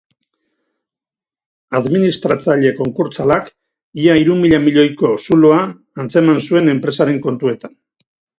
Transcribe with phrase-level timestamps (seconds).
[1.79, 3.51] Administratzaile konkurtsalak
[4.05, 5.61] ia hiru mila miloiko zuloa
[6.07, 7.79] atzeman zuen enpresaren kontuetan.